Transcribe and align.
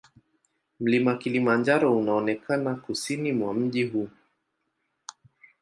Mlima 0.79 1.17
Kilimanjaro 1.17 1.97
unaonekana 1.97 2.75
kusini 2.75 3.31
mwa 3.33 3.53
mji 3.53 3.83
huu. 3.83 4.09